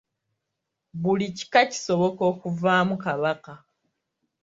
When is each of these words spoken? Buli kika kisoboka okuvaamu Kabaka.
Buli 1.01 1.27
kika 1.37 1.61
kisoboka 1.69 2.21
okuvaamu 2.31 2.95
Kabaka. 3.03 3.53